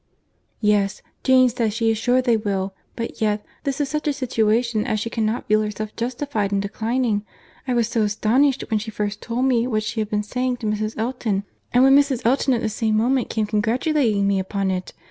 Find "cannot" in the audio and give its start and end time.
5.11-5.47